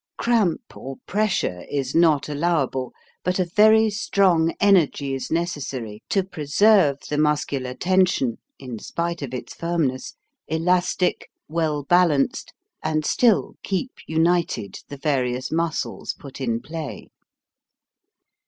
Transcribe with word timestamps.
Cramp 0.17 0.75
or 0.75 0.95
pressure 1.05 1.63
is 1.69 1.93
not 1.93 2.27
allowable, 2.27 2.91
but 3.23 3.37
a 3.37 3.45
very 3.45 3.91
strong 3.91 4.51
energy 4.59 5.13
is 5.13 5.29
necessary 5.29 6.01
to 6.09 6.23
preserve 6.23 6.97
the 7.07 7.19
muscular 7.19 7.75
tension 7.75 8.39
in 8.57 8.79
spite 8.79 9.21
of 9.21 9.31
its 9.31 9.53
firmness 9.53 10.15
elastic, 10.47 11.29
well 11.47 11.83
balanced, 11.83 12.51
and 12.81 13.05
still 13.05 13.53
keep 13.61 13.91
united 14.07 14.77
the 14.89 14.97
various 14.97 15.51
muscles 15.51 16.15
put 16.17 16.41
in 16.41 16.61
play. 16.61 17.09